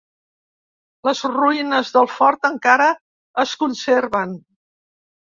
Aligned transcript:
Les 1.09 1.19
ruïnes 1.33 1.91
del 1.97 2.07
fort 2.13 2.47
encara 2.49 2.87
es 3.43 3.53
conserven. 3.65 4.33